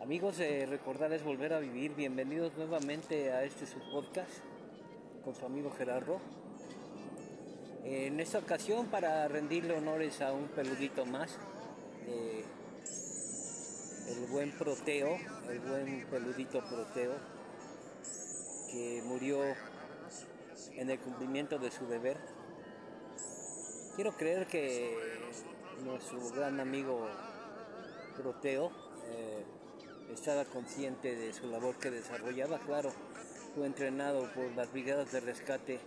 Amigos, 0.00 0.38
eh, 0.40 0.66
recordarles 0.68 1.24
volver 1.24 1.54
a 1.54 1.58
vivir. 1.58 1.94
Bienvenidos 1.94 2.54
nuevamente 2.56 3.32
a 3.32 3.44
este 3.44 3.66
su 3.66 3.78
podcast 3.90 4.30
con 5.24 5.34
su 5.34 5.46
amigo 5.46 5.70
Gerardo. 5.70 6.20
En 7.82 8.20
esta 8.20 8.38
ocasión 8.38 8.86
para 8.88 9.26
rendirle 9.26 9.74
honores 9.74 10.20
a 10.20 10.34
un 10.34 10.48
peludito 10.48 11.06
más, 11.06 11.38
eh, 12.06 12.44
el 14.08 14.26
buen 14.26 14.52
Proteo, 14.52 15.16
el 15.48 15.60
buen 15.60 16.06
peludito 16.10 16.62
Proteo, 16.68 17.14
que 18.70 19.02
murió 19.06 19.40
en 20.72 20.90
el 20.90 21.00
cumplimiento 21.00 21.58
de 21.58 21.70
su 21.70 21.86
deber. 21.86 22.18
Quiero 23.96 24.14
creer 24.14 24.46
que 24.46 24.94
nuestro 25.84 26.20
gran 26.30 26.60
amigo 26.60 27.08
Proteo 28.16 28.70
eh, 29.08 29.44
estaba 30.12 30.44
consciente 30.44 31.14
de 31.14 31.32
su 31.32 31.48
labor 31.48 31.76
que 31.76 31.90
desarrollaba, 31.90 32.58
claro, 32.58 32.92
fue 33.54 33.66
entrenado 33.66 34.30
por 34.34 34.50
las 34.52 34.70
brigadas 34.72 35.12
de 35.12 35.20
rescate 35.20 35.80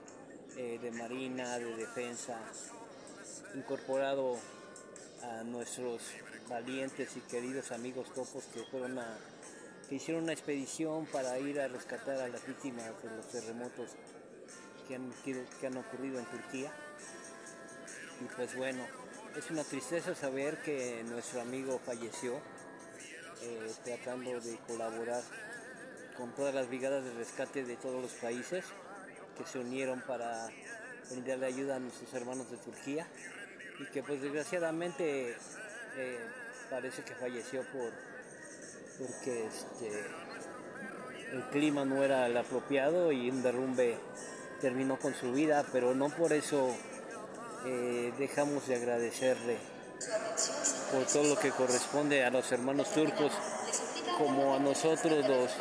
eh, 0.57 0.80
de 0.81 0.91
Marina, 0.91 1.57
de 1.59 1.76
Defensa, 1.76 2.40
incorporado 3.55 4.38
a 5.23 5.43
nuestros 5.43 6.02
valientes 6.49 7.16
y 7.16 7.21
queridos 7.21 7.71
amigos 7.71 8.12
topos 8.13 8.45
que 8.53 8.63
fueron 8.63 8.99
que 9.88 9.95
hicieron 9.95 10.23
una 10.23 10.34
expedición 10.34 11.05
para 11.07 11.38
ir 11.40 11.59
a 11.59 11.67
rescatar 11.67 12.20
a 12.20 12.27
las 12.27 12.45
víctimas 12.45 12.85
de 13.04 13.15
los 13.15 13.27
terremotos 13.27 13.90
que 14.88 14.95
han, 14.95 15.12
que 15.23 15.67
han 15.67 15.77
ocurrido 15.77 16.20
en 16.20 16.26
Turquía. 16.26 16.71
Y 18.21 18.35
pues 18.35 18.55
bueno, 18.55 18.84
es 19.35 19.49
una 19.49 19.63
tristeza 19.63 20.13
saber 20.13 20.62
que 20.62 21.04
nuestro 21.07 21.41
amigo 21.41 21.79
falleció 21.84 22.40
eh, 23.41 23.71
tratando 23.84 24.39
de 24.39 24.57
colaborar 24.67 25.23
con 26.17 26.31
todas 26.35 26.53
las 26.53 26.67
brigadas 26.67 27.04
de 27.04 27.13
rescate 27.13 27.63
de 27.63 27.77
todos 27.77 28.01
los 28.01 28.12
países 28.13 28.65
que 29.37 29.45
se 29.45 29.59
unieron 29.59 30.01
para 30.01 30.49
brindarle 31.09 31.45
ayuda 31.45 31.77
a 31.77 31.79
nuestros 31.79 32.13
hermanos 32.13 32.51
de 32.51 32.57
Turquía 32.57 33.07
y 33.79 33.85
que 33.91 34.04
pues 34.04 34.21
desgraciadamente 34.21 35.37
eh, 35.98 36.20
parece 36.70 37.04
que 37.04 37.15
falleció 37.15 37.63
por 37.71 37.91
porque 38.99 39.48
este, 39.48 40.04
el 41.32 41.43
clima 41.51 41.85
no 41.85 42.04
era 42.04 42.27
el 42.27 42.35
apropiado 42.35 43.12
y 43.12 43.29
un 43.29 43.41
derrumbe 43.41 43.98
terminó 44.60 44.99
con 44.99 45.13
su 45.13 45.32
vida, 45.32 45.65
pero 45.71 45.95
no 45.95 46.10
por 46.10 46.34
eso 46.34 46.76
eh, 47.65 48.13
dejamos 48.17 48.67
de 48.67 48.76
agradecerle 48.76 49.57
por 50.91 51.05
todo 51.05 51.23
lo 51.23 51.40
que 51.40 51.51
corresponde 51.51 52.23
a 52.23 52.29
los 52.29 52.51
hermanos 52.51 52.91
turcos 52.91 53.32
como 54.18 54.55
a 54.55 54.59
nosotros 54.59 55.26
los, 55.27 55.51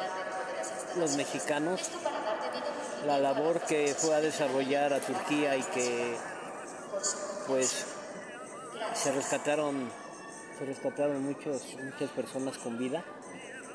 los 0.97 1.17
mexicanos, 1.17 1.91
la 3.07 3.19
labor 3.19 3.61
que 3.61 3.95
fue 3.95 4.15
a 4.15 4.21
desarrollar 4.21 4.93
a 4.93 5.01
Turquía 5.01 5.57
y 5.57 5.63
que 5.63 6.17
pues 7.47 7.87
se 8.95 9.13
rescataron, 9.13 9.89
se 10.59 10.65
rescataron 10.65 11.23
muchos, 11.23 11.77
muchas 11.83 12.11
personas 12.11 12.59
con 12.59 12.79
vida, 12.79 13.05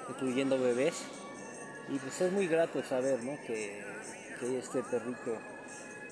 incluyendo 0.09 0.59
bebés. 0.59 0.95
Y 1.89 1.97
pues 1.99 2.19
es 2.21 2.31
muy 2.31 2.47
grato 2.47 2.83
saber 2.83 3.23
¿no? 3.23 3.37
que, 3.45 3.83
que 4.39 4.59
este 4.59 4.83
perrito 4.83 5.37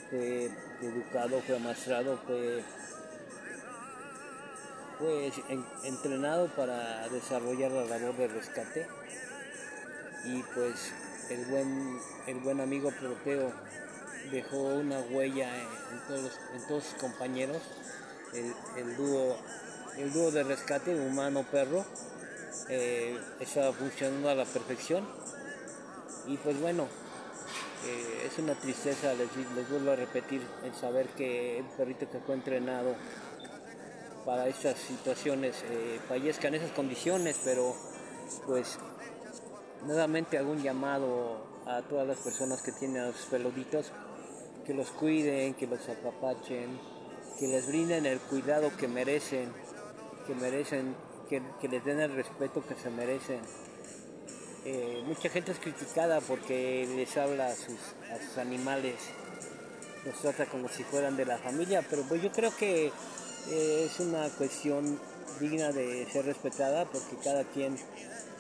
fue 0.10 0.50
educado, 0.82 1.42
fue 1.46 1.56
amastrado, 1.56 2.18
fue 2.26 2.64
pues 5.02 5.34
entrenado 5.84 6.48
para 6.56 7.10
desarrollar 7.10 7.72
la 7.72 7.86
labor 7.86 8.16
de 8.18 8.28
rescate. 8.28 8.88
Y 10.26 10.44
pues 10.54 10.94
el 11.30 11.46
buen, 11.46 12.00
el 12.28 12.40
buen 12.40 12.62
amigo 12.62 12.92
Proteo 12.92 13.52
dejó 14.32 14.58
una 14.58 15.00
huella 15.00 15.50
en 15.58 16.08
todos, 16.08 16.40
en 16.54 16.68
todos 16.68 16.84
sus 16.84 16.94
compañeros, 17.00 17.58
el, 18.78 18.96
dúo, 18.96 19.36
el 19.98 20.14
dúo 20.14 20.30
de 20.30 20.44
rescate 20.44 20.94
humano-perro 20.94 21.84
eh, 22.70 23.20
estaba 23.40 23.74
funcionando 23.74 24.30
a 24.30 24.36
la 24.36 24.46
perfección. 24.46 25.04
Y 26.28 26.38
pues 26.38 26.62
bueno, 26.62 26.88
eh, 27.88 28.28
es 28.28 28.38
una 28.38 28.54
tristeza, 28.54 29.16
les, 29.16 29.36
les 29.56 29.68
vuelvo 29.68 29.92
a 29.92 29.96
repetir, 29.96 30.44
el 30.64 30.76
saber 30.76 31.08
que 31.08 31.58
el 31.58 31.66
perrito 31.66 32.08
que 32.12 32.20
fue 32.20 32.36
entrenado 32.36 32.96
para 34.26 34.48
estas 34.48 34.78
situaciones 34.78 35.64
eh, 35.70 36.00
fallezcan 36.08 36.56
esas 36.56 36.72
condiciones, 36.72 37.40
pero 37.44 37.76
pues 38.46 38.78
nuevamente 39.86 40.38
hago 40.38 40.52
un 40.52 40.62
llamado 40.62 41.46
a 41.66 41.82
todas 41.82 42.08
las 42.08 42.18
personas 42.20 42.62
que 42.62 42.72
tienen 42.72 43.04
a 43.04 43.08
los 43.08 43.26
peluditos 43.26 43.92
que 44.66 44.74
los 44.74 44.90
cuiden, 44.92 45.54
que 45.56 45.68
los 45.68 45.88
apapachen, 45.90 46.80
que 47.40 47.48
les 47.48 47.68
brinden 47.68 48.06
el 48.06 48.20
cuidado 48.20 48.72
que 48.78 48.88
merecen, 48.88 49.52
que 50.28 50.36
merecen, 50.36 50.96
que, 51.30 51.68
les 51.68 51.84
den 51.84 52.00
el 52.00 52.14
respeto 52.14 52.64
que 52.66 52.76
se 52.76 52.90
merecen. 52.90 53.42
Eh, 54.66 55.02
mucha 55.06 55.30
gente 55.30 55.52
es 55.52 55.60
criticada 55.60 56.22
porque 56.22 56.88
les 56.96 57.18
habla 57.18 57.48
a 57.48 57.56
sus, 57.56 57.80
a 58.12 58.24
sus 58.24 58.38
animales, 58.38 58.96
los 60.06 60.16
trata 60.20 60.46
como 60.46 60.70
si 60.70 60.84
fueran 60.84 61.18
de 61.18 61.26
la 61.26 61.38
familia, 61.40 61.84
pero 61.90 62.04
pues 62.04 62.22
yo 62.22 62.32
creo 62.32 62.56
que 62.56 62.92
eh, 63.50 63.90
es 63.90 64.00
una 64.00 64.30
cuestión 64.30 65.00
digna 65.40 65.72
de 65.72 66.08
ser 66.12 66.26
respetada 66.26 66.86
porque 66.86 67.16
cada 67.24 67.44
quien 67.44 67.76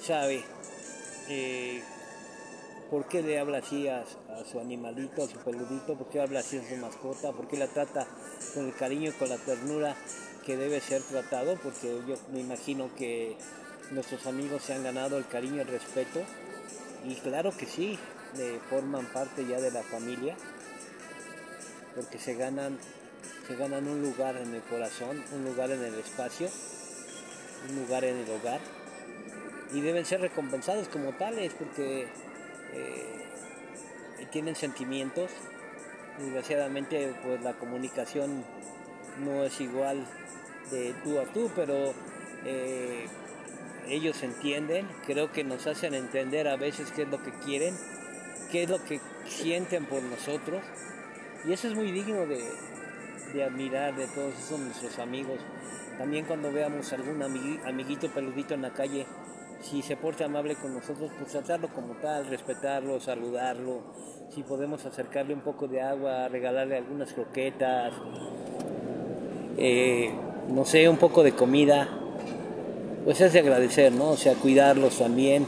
sabe 0.01 0.43
eh, 1.29 1.81
por 2.89 3.07
qué 3.07 3.21
le 3.21 3.39
habla 3.39 3.59
así 3.59 3.87
a, 3.87 4.03
su 4.49 4.59
animalito, 4.59 5.23
a 5.23 5.27
su 5.27 5.37
peludito, 5.39 5.97
por 5.97 6.09
qué 6.09 6.21
habla 6.21 6.39
así 6.39 6.57
a 6.57 6.67
su 6.67 6.75
mascota, 6.77 7.31
por 7.31 7.47
qué 7.47 7.57
la 7.57 7.67
trata 7.67 8.05
con 8.53 8.65
el 8.65 8.75
cariño 8.75 9.09
y 9.09 9.13
con 9.13 9.29
la 9.29 9.37
ternura 9.37 9.95
que 10.45 10.57
debe 10.57 10.81
ser 10.81 11.01
tratado, 11.01 11.57
porque 11.61 12.01
yo 12.07 12.15
me 12.33 12.39
imagino 12.39 12.93
que 12.95 13.37
nuestros 13.91 14.25
amigos 14.25 14.63
se 14.63 14.73
han 14.73 14.83
ganado 14.83 15.17
el 15.17 15.27
cariño 15.27 15.57
y 15.57 15.59
el 15.59 15.67
respeto, 15.67 16.21
y 17.05 17.15
claro 17.15 17.55
que 17.55 17.65
sí, 17.65 17.97
forman 18.69 19.05
parte 19.07 19.45
ya 19.45 19.61
de 19.61 19.71
la 19.71 19.83
familia, 19.83 20.35
porque 21.95 22.17
se 22.17 22.35
ganan 22.35 22.77
se 23.47 23.55
ganan 23.55 23.87
un 23.87 24.01
lugar 24.01 24.37
en 24.37 24.53
el 24.53 24.61
corazón, 24.61 25.23
un 25.33 25.43
lugar 25.45 25.71
en 25.71 25.83
el 25.83 25.95
espacio, 25.95 26.49
un 27.69 27.75
lugar 27.75 28.03
en 28.03 28.17
el 28.17 28.29
hogar 28.29 28.59
y 29.73 29.81
deben 29.81 30.05
ser 30.05 30.21
recompensados 30.21 30.87
como 30.87 31.13
tales 31.13 31.53
porque 31.53 32.07
eh, 32.73 33.25
tienen 34.31 34.55
sentimientos. 34.55 35.31
Desgraciadamente 36.19 37.13
pues 37.23 37.41
la 37.41 37.53
comunicación 37.53 38.43
no 39.23 39.43
es 39.43 39.59
igual 39.61 40.05
de 40.69 40.93
tú 41.03 41.19
a 41.19 41.25
tú, 41.25 41.49
pero 41.55 41.93
eh, 42.45 43.07
ellos 43.87 44.21
entienden, 44.23 44.87
creo 45.05 45.31
que 45.31 45.43
nos 45.43 45.67
hacen 45.67 45.93
entender 45.93 46.47
a 46.47 46.55
veces 46.55 46.91
qué 46.91 47.03
es 47.03 47.09
lo 47.09 47.21
que 47.23 47.31
quieren, 47.31 47.75
qué 48.51 48.63
es 48.63 48.69
lo 48.69 48.83
que 48.83 48.99
sienten 49.27 49.85
por 49.85 50.03
nosotros 50.03 50.61
y 51.45 51.53
eso 51.53 51.67
es 51.67 51.75
muy 51.75 51.91
digno 51.91 52.25
de, 52.27 52.43
de 53.33 53.43
admirar 53.43 53.95
de 53.95 54.07
todos 54.07 54.33
esos 54.37 54.59
nuestros 54.59 54.99
amigos. 54.99 55.39
También 55.97 56.25
cuando 56.25 56.51
veamos 56.51 56.91
algún 56.93 57.21
amiguito 57.21 58.09
peludito 58.09 58.53
en 58.53 58.61
la 58.63 58.71
calle, 58.71 59.05
si 59.61 59.81
se 59.81 59.95
porta 59.95 60.25
amable 60.25 60.55
con 60.55 60.73
nosotros, 60.73 61.11
pues 61.17 61.31
tratarlo 61.31 61.69
como 61.69 61.93
tal, 61.95 62.27
respetarlo, 62.27 62.99
saludarlo. 62.99 63.81
Si 64.33 64.43
podemos 64.43 64.85
acercarle 64.85 65.33
un 65.33 65.41
poco 65.41 65.67
de 65.67 65.81
agua, 65.81 66.27
regalarle 66.27 66.77
algunas 66.77 67.13
croquetas, 67.13 67.93
eh, 69.57 70.11
no 70.49 70.65
sé, 70.65 70.89
un 70.89 70.97
poco 70.97 71.23
de 71.23 71.33
comida, 71.33 71.87
pues 73.03 73.21
es 73.21 73.33
de 73.33 73.39
agradecer, 73.39 73.91
¿no? 73.91 74.11
O 74.11 74.17
sea, 74.17 74.33
cuidarlos 74.35 74.97
también. 74.97 75.45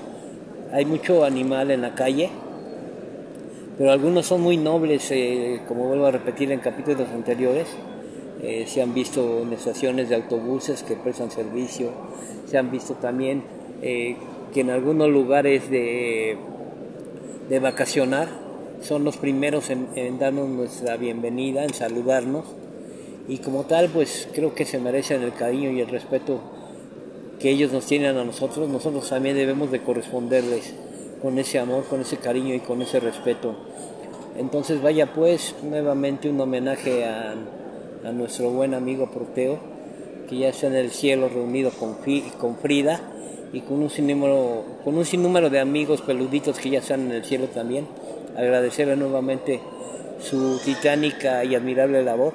Hay 0.71 0.85
mucho 0.85 1.23
animal 1.23 1.71
en 1.71 1.81
la 1.81 1.95
calle 1.95 2.29
pero 3.77 3.91
algunos 3.91 4.25
son 4.25 4.41
muy 4.41 4.57
nobles, 4.57 5.09
eh, 5.11 5.61
como 5.67 5.87
vuelvo 5.87 6.05
a 6.05 6.11
repetir 6.11 6.51
en 6.51 6.59
capítulos 6.59 7.07
anteriores. 7.09 7.67
Eh, 8.41 8.65
se 8.67 8.81
han 8.81 8.93
visto 8.93 9.41
en 9.41 9.53
estaciones 9.53 10.09
de 10.09 10.15
autobuses 10.15 10.83
que 10.83 10.95
prestan 10.95 11.31
servicio, 11.31 11.91
se 12.45 12.57
han 12.57 12.71
visto 12.71 12.95
también 12.95 13.43
eh, 13.81 14.17
que 14.53 14.61
en 14.61 14.69
algunos 14.69 15.09
lugares 15.09 15.69
de, 15.69 16.37
de 17.49 17.59
vacacionar 17.59 18.27
son 18.81 19.05
los 19.05 19.15
primeros 19.15 19.69
en, 19.69 19.87
en, 19.95 20.19
darnos 20.19 20.49
nuestra 20.49 20.97
bienvenida, 20.97 21.63
en 21.63 21.73
saludarnos 21.73 22.43
y 23.29 23.37
como 23.37 23.63
tal 23.63 23.87
pues 23.87 24.27
creo 24.33 24.53
que 24.53 24.65
se 24.65 24.77
merecen 24.77 25.21
el 25.21 25.33
cariño 25.33 25.71
y 25.71 25.79
el 25.79 25.87
respeto 25.87 26.41
que 27.39 27.49
ellos 27.49 27.71
nos 27.71 27.85
tienen 27.85 28.17
a 28.17 28.25
nosotros, 28.25 28.67
nosotros 28.67 29.07
también 29.07 29.37
debemos 29.37 29.71
de 29.71 29.81
corresponderles 29.81 30.73
con 31.23 31.39
ese 31.39 31.57
amor, 31.57 31.85
con 31.85 32.01
ese 32.01 32.17
cariño 32.17 32.53
y 32.53 32.59
con 32.59 32.81
ese 32.81 32.99
respeto. 32.99 33.55
Entonces 34.37 34.81
vaya 34.81 35.13
pues 35.13 35.55
nuevamente 35.63 36.29
un 36.29 36.39
homenaje 36.41 37.05
a, 37.05 37.33
nuestro 38.11 38.49
buen 38.49 38.73
amigo 38.73 39.09
Proteo, 39.09 39.57
que 40.27 40.37
ya 40.37 40.49
está 40.49 40.67
en 40.67 40.75
el 40.75 40.91
cielo 40.91 41.29
reunido 41.29 41.71
con, 41.71 41.95
con 42.37 42.57
Frida 42.57 42.99
y 43.53 43.61
con 43.61 43.81
un 43.81 43.89
sinnúmero, 43.89 44.65
con 44.83 44.97
un 44.97 45.05
sinnúmero 45.05 45.49
de 45.49 45.61
amigos 45.61 46.01
peluditos 46.01 46.59
que 46.59 46.71
ya 46.71 46.79
están 46.79 47.05
en 47.05 47.11
el 47.13 47.23
cielo 47.23 47.47
también. 47.47 47.87
Agradecerle 48.35 48.97
nuevamente 48.97 49.61
su 50.19 50.59
titánica 50.65 51.45
y 51.45 51.55
admirable 51.55 52.03
labor. 52.03 52.33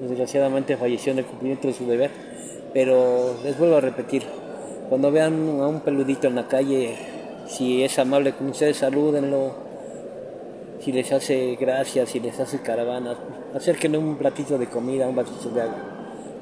Desgraciadamente 0.00 0.78
falleció 0.78 1.12
en 1.12 1.18
el 1.18 1.26
cumplimiento 1.26 1.68
de 1.68 1.74
su 1.74 1.86
deber, 1.86 2.10
pero 2.72 3.36
les 3.44 3.58
vuelvo 3.58 3.76
a 3.76 3.80
repetir, 3.82 4.22
cuando 4.88 5.12
vean 5.12 5.60
a 5.60 5.68
un 5.68 5.80
peludito 5.80 6.28
en 6.28 6.36
la 6.36 6.48
calle, 6.48 6.96
si 7.48 7.82
es 7.82 7.98
amable 7.98 8.32
con 8.32 8.48
ustedes, 8.48 8.78
salúdenlo. 8.78 9.54
Si 10.80 10.92
les 10.92 11.10
hace 11.12 11.56
gracias, 11.58 12.10
si 12.10 12.20
les 12.20 12.38
hace 12.38 12.60
caravanas, 12.60 13.16
acérquenle 13.54 13.98
un 13.98 14.16
platito 14.16 14.58
de 14.58 14.66
comida, 14.66 15.08
un 15.08 15.16
vasito 15.16 15.48
de 15.50 15.62
agua. 15.62 15.78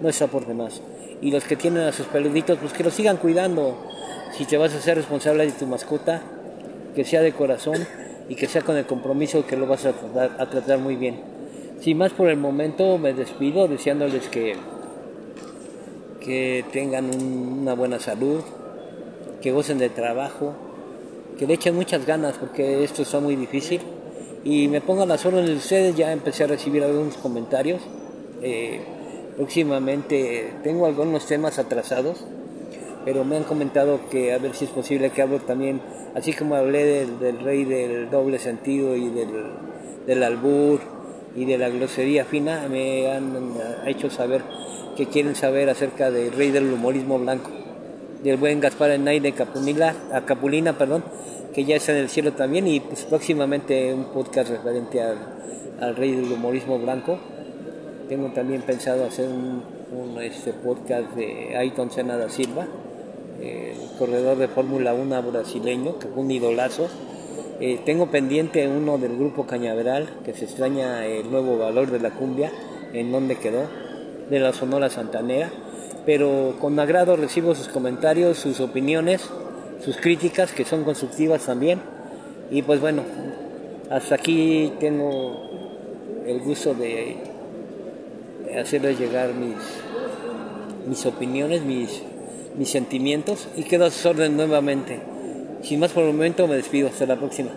No 0.00 0.08
está 0.08 0.26
por 0.26 0.46
demás. 0.46 0.82
Y 1.20 1.30
los 1.30 1.44
que 1.44 1.56
tienen 1.56 1.84
a 1.84 1.92
sus 1.92 2.06
peluditos, 2.06 2.58
pues 2.58 2.72
que 2.72 2.84
los 2.84 2.94
sigan 2.94 3.16
cuidando. 3.16 3.76
Si 4.36 4.44
te 4.44 4.58
vas 4.58 4.74
a 4.74 4.80
ser 4.80 4.96
responsable 4.96 5.46
de 5.46 5.52
tu 5.52 5.66
mascota, 5.66 6.22
que 6.94 7.04
sea 7.04 7.22
de 7.22 7.32
corazón 7.32 7.86
y 8.28 8.34
que 8.34 8.46
sea 8.46 8.62
con 8.62 8.76
el 8.76 8.86
compromiso 8.86 9.46
que 9.46 9.56
lo 9.56 9.66
vas 9.66 9.86
a 9.86 9.92
tratar, 9.92 10.36
a 10.40 10.50
tratar 10.50 10.78
muy 10.78 10.96
bien. 10.96 11.20
Sin 11.80 11.98
más 11.98 12.12
por 12.12 12.28
el 12.28 12.36
momento, 12.36 12.98
me 12.98 13.14
despido 13.14 13.68
deseándoles 13.68 14.28
que 14.28 14.56
que 16.24 16.64
tengan 16.72 17.10
una 17.14 17.74
buena 17.74 18.00
salud, 18.00 18.40
que 19.42 19.52
gocen 19.52 19.78
de 19.78 19.90
trabajo, 19.90 20.54
que 21.38 21.46
le 21.46 21.54
echen 21.54 21.74
muchas 21.74 22.06
ganas 22.06 22.36
porque 22.38 22.84
esto 22.84 23.02
está 23.02 23.20
muy 23.20 23.36
difícil. 23.36 23.80
Y 24.44 24.68
me 24.68 24.80
pongan 24.80 25.08
las 25.08 25.24
órdenes 25.24 25.50
de 25.50 25.56
ustedes, 25.56 25.96
ya 25.96 26.12
empecé 26.12 26.44
a 26.44 26.46
recibir 26.48 26.84
algunos 26.84 27.16
comentarios. 27.16 27.80
Eh, 28.42 28.80
próximamente 29.36 30.52
tengo 30.62 30.86
algunos 30.86 31.26
temas 31.26 31.58
atrasados, 31.58 32.24
pero 33.04 33.24
me 33.24 33.36
han 33.36 33.44
comentado 33.44 34.00
que 34.10 34.32
a 34.32 34.38
ver 34.38 34.54
si 34.54 34.66
es 34.66 34.70
posible 34.70 35.10
que 35.10 35.22
hablo 35.22 35.40
también, 35.40 35.80
así 36.14 36.32
como 36.32 36.54
hablé 36.54 37.06
del, 37.06 37.40
rey 37.40 37.64
del 37.64 38.10
doble 38.10 38.38
sentido 38.38 38.96
y 38.96 39.08
del, 39.08 39.28
del 40.06 40.22
albur 40.22 40.80
y 41.34 41.44
de 41.46 41.58
la 41.58 41.68
grosería 41.68 42.24
fina, 42.24 42.66
me 42.70 43.10
han 43.10 43.54
hecho 43.86 44.10
saber 44.10 44.42
que 44.96 45.06
quieren 45.06 45.34
saber 45.34 45.68
acerca 45.68 46.10
del 46.10 46.32
rey 46.32 46.50
del 46.50 46.72
humorismo 46.72 47.18
blanco, 47.18 47.50
del 48.24 48.38
buen 48.38 48.58
Gaspar 48.58 48.90
Enay 48.90 49.20
de 49.20 49.32
Capulina, 49.32 49.94
Capulina, 50.26 50.76
perdón, 50.76 51.04
que 51.54 51.64
ya 51.64 51.76
está 51.76 51.92
en 51.92 51.98
el 51.98 52.08
cielo 52.08 52.32
también, 52.32 52.66
y 52.66 52.80
pues 52.80 53.04
próximamente 53.04 53.92
un 53.92 54.06
podcast 54.06 54.50
referente 54.50 55.00
al, 55.00 55.94
rey 55.96 56.12
del 56.12 56.32
humorismo 56.32 56.78
blanco. 56.78 57.18
Tengo 58.08 58.28
también 58.28 58.62
pensado 58.62 59.04
hacer 59.04 59.28
un, 59.28 59.62
este 60.22 60.52
podcast 60.52 61.14
de 61.14 61.56
Ayton 61.56 61.90
Senna 61.90 62.16
da 62.16 62.30
Silva, 62.30 62.66
corredor 63.98 64.38
de 64.38 64.48
Fórmula 64.48 64.94
1 64.94 65.22
brasileño, 65.22 65.98
que 65.98 66.08
fue 66.08 66.22
un 66.22 66.30
idolazo. 66.30 66.88
Eh, 67.60 67.80
tengo 67.84 68.10
pendiente 68.10 68.66
uno 68.66 68.98
del 68.98 69.16
grupo 69.16 69.46
Cañaveral, 69.46 70.08
que 70.24 70.34
se 70.34 70.46
extraña 70.46 71.06
el 71.06 71.30
nuevo 71.30 71.58
valor 71.58 71.90
de 71.90 72.00
la 72.00 72.10
cumbia, 72.10 72.50
en 72.92 73.12
dónde 73.12 73.36
quedó 73.36 73.68
de 74.30 74.40
la 74.40 74.52
Sonora 74.52 74.90
Santanera, 74.90 75.52
pero 76.06 76.56
con 76.60 76.78
agrado 76.78 77.16
recibo 77.16 77.54
sus 77.54 77.68
comentarios, 77.68 78.38
sus 78.38 78.60
opiniones, 78.60 79.22
sus 79.84 79.96
críticas, 79.96 80.52
que 80.52 80.64
son 80.64 80.84
constructivas 80.84 81.46
también. 81.46 81.80
Y 82.50 82.62
pues 82.62 82.80
bueno, 82.80 83.02
hasta 83.90 84.14
aquí 84.16 84.72
tengo 84.80 85.50
el 86.26 86.40
gusto 86.40 86.74
de 86.74 87.16
hacerles 88.58 88.98
llegar 88.98 89.34
mis, 89.34 89.56
mis 90.86 91.06
opiniones, 91.06 91.62
mis, 91.62 92.02
mis 92.56 92.70
sentimientos 92.70 93.48
y 93.56 93.62
quedo 93.64 93.86
a 93.86 93.90
sus 93.90 94.06
órdenes 94.06 94.36
nuevamente. 94.36 95.00
Sin 95.62 95.80
más 95.80 95.92
por 95.92 96.04
el 96.04 96.12
momento 96.12 96.46
me 96.46 96.56
despido, 96.56 96.88
hasta 96.88 97.06
la 97.06 97.16
próxima. 97.16 97.50